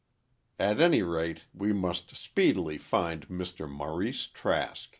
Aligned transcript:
At 0.57 0.81
any 0.81 1.03
rate, 1.03 1.45
we 1.53 1.73
must 1.73 2.17
speedily 2.17 2.79
find 2.79 3.27
Mr. 3.29 3.69
Maurice 3.69 4.25
Trask." 4.25 4.89